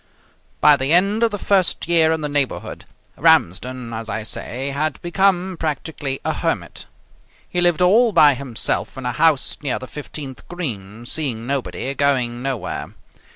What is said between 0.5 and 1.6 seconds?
By the end of the